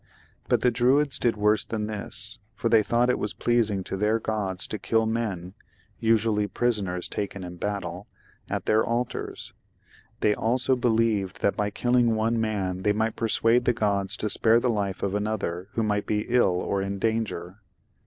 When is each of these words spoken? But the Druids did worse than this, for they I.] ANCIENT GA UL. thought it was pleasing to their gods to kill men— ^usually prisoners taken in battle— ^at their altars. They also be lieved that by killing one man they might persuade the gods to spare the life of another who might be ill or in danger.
But 0.49 0.61
the 0.61 0.71
Druids 0.71 1.19
did 1.19 1.37
worse 1.37 1.63
than 1.63 1.85
this, 1.85 2.39
for 2.55 2.69
they 2.69 2.77
I.] 2.77 2.79
ANCIENT 2.79 2.89
GA 2.89 2.95
UL. 2.97 3.01
thought 3.03 3.09
it 3.11 3.19
was 3.19 3.33
pleasing 3.35 3.83
to 3.83 3.95
their 3.95 4.17
gods 4.19 4.65
to 4.65 4.79
kill 4.79 5.05
men— 5.05 5.53
^usually 6.01 6.51
prisoners 6.51 7.07
taken 7.07 7.43
in 7.43 7.57
battle— 7.57 8.07
^at 8.49 8.65
their 8.65 8.83
altars. 8.83 9.53
They 10.21 10.33
also 10.33 10.75
be 10.75 10.87
lieved 10.89 11.41
that 11.41 11.55
by 11.55 11.69
killing 11.69 12.15
one 12.15 12.41
man 12.41 12.81
they 12.81 12.93
might 12.93 13.15
persuade 13.15 13.65
the 13.65 13.73
gods 13.73 14.17
to 14.17 14.29
spare 14.31 14.59
the 14.59 14.71
life 14.71 15.03
of 15.03 15.13
another 15.13 15.67
who 15.73 15.83
might 15.83 16.07
be 16.07 16.25
ill 16.29 16.53
or 16.59 16.81
in 16.81 16.97
danger. 16.97 17.57